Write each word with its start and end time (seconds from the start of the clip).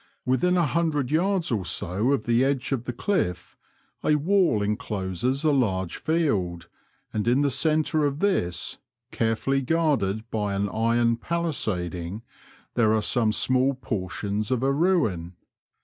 Within 0.25 0.57
a 0.57 0.65
hundred 0.65 1.11
yards 1.11 1.51
or 1.51 1.63
so 1.63 2.11
of 2.11 2.25
the 2.25 2.43
edge 2.43 2.71
of 2.71 2.85
the 2.85 2.91
cliff 2.91 3.55
a 4.03 4.15
wall 4.15 4.63
encloses 4.63 5.43
a 5.43 5.51
large 5.51 5.97
field, 5.97 6.67
and 7.13 7.27
in 7.27 7.43
the 7.43 7.51
centre 7.51 8.03
of 8.03 8.17
this, 8.17 8.79
carefully 9.11 9.61
guarded 9.61 10.27
by 10.31 10.55
an 10.55 10.69
iron 10.69 11.17
palisading, 11.17 12.23
there 12.73 12.95
are 12.95 13.03
some 13.03 13.31
small 13.31 13.75
portions 13.75 14.49
of 14.49 14.63
a 14.63 14.73
ruin. 14.73 15.35